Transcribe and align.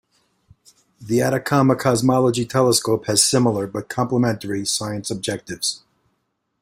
The 0.99 1.21
Atacama 1.21 1.75
Cosmology 1.75 2.43
Telescope 2.47 3.05
has 3.05 3.21
similar, 3.21 3.67
but 3.67 3.87
complementary, 3.87 4.65
science 4.65 5.11
objectives. 5.11 5.83